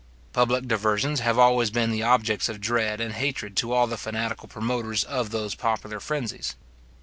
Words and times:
Public 0.33 0.67
diversions 0.67 1.19
have 1.19 1.37
always 1.37 1.69
been 1.69 1.91
the 1.91 2.01
objects 2.01 2.49
of 2.49 2.59
dread 2.59 2.99
and 2.99 3.13
hatred 3.13 3.55
to 3.57 3.71
all 3.71 3.85
the 3.85 3.97
fanatical 3.99 4.47
promoters 4.47 5.03
of 5.03 5.29
those 5.29 5.53
popular 5.53 5.99
frenzies. 5.99 6.55